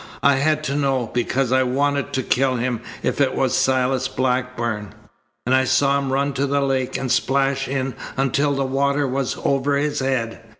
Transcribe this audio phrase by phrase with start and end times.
[0.23, 4.95] I had to know, because I wanted to kill him if it was Silas Blackburn.
[5.45, 9.37] And I saw him run to the lake and splash in until the water was
[9.45, 10.41] over his head."